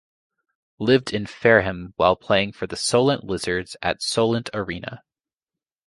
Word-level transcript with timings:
Lived 0.79 1.13
in 1.13 1.27
Fareham 1.27 1.93
while 1.95 2.15
playing 2.15 2.53
for 2.53 2.65
the 2.65 2.75
Solent 2.75 3.23
Lizards 3.23 3.75
at 3.83 4.01
Solent 4.01 4.49
Arena. 4.51 5.03